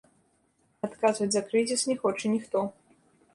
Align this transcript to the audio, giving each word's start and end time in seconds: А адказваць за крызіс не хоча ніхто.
А 0.83 0.87
адказваць 0.87 1.27
за 1.35 1.43
крызіс 1.51 1.85
не 1.91 1.97
хоча 2.07 2.33
ніхто. 2.39 2.65